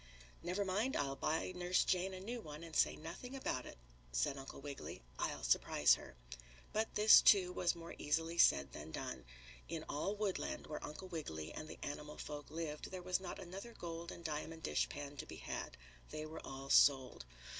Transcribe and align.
"Never 0.41 0.65
mind, 0.65 0.95
I'll 0.95 1.15
buy 1.15 1.51
Nurse 1.51 1.83
Jane 1.83 2.15
a 2.15 2.19
new 2.19 2.41
one 2.41 2.63
and 2.63 2.75
say 2.75 2.95
nothing 2.95 3.35
about 3.35 3.67
it," 3.67 3.77
said 4.11 4.35
Uncle 4.35 4.59
Wiggily. 4.59 5.03
"I'll 5.19 5.43
surprise 5.43 5.93
her." 5.93 6.15
But 6.73 6.95
this, 6.95 7.21
too, 7.21 7.53
was 7.53 7.75
more 7.75 7.93
easily 7.99 8.39
said 8.39 8.71
than 8.71 8.89
done. 8.89 9.25
In 9.69 9.85
all 9.87 10.15
Woodland, 10.15 10.65
where 10.65 10.83
Uncle 10.83 11.09
Wiggily 11.09 11.53
and 11.53 11.67
the 11.69 11.77
animal 11.83 12.17
folk 12.17 12.49
lived, 12.49 12.89
there 12.89 13.03
was 13.03 13.19
not 13.19 13.37
another 13.37 13.75
gold 13.75 14.11
and 14.11 14.25
diamond 14.25 14.63
dishpan 14.63 15.17
to 15.17 15.27
be 15.27 15.35
had. 15.35 15.77
They 16.09 16.25
were 16.25 16.41
all 16.43 16.71
sold. 16.71 17.23